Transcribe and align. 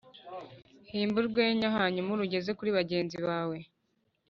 himba 0.91 1.17
urwenya 1.21 1.67
hanyuma 1.77 2.09
urugeze 2.11 2.49
kuri 2.57 2.69
bagenzi 2.77 3.17
bawe. 3.25 3.57